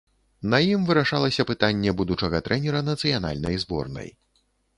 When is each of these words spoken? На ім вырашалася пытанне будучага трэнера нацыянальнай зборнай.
На 0.51 0.59
ім 0.69 0.87
вырашалася 0.87 1.45
пытанне 1.51 1.93
будучага 1.99 2.41
трэнера 2.49 2.81
нацыянальнай 2.89 3.55
зборнай. 3.67 4.09